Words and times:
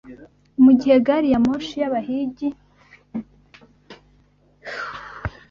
mugihe 0.63 0.97
gari 1.05 1.27
ya 1.33 1.39
moshi 1.45 1.75
yabahigi 1.83 2.47